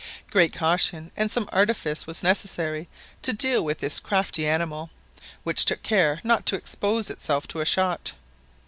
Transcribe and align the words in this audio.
Great 0.31 0.51
caution 0.51 1.11
and 1.15 1.29
some 1.29 1.47
artifice 1.51 2.07
was 2.07 2.23
necessary 2.23 2.89
to 3.21 3.33
deal 3.33 3.63
with 3.63 3.77
this 3.77 3.99
crafty 3.99 4.47
animal, 4.47 4.89
which 5.43 5.63
took 5.63 5.83
care 5.83 6.19
not 6.23 6.43
to 6.43 6.55
expose 6.55 7.11
itself 7.11 7.47
to 7.47 7.59
a 7.61 7.65
shot. 7.65 8.11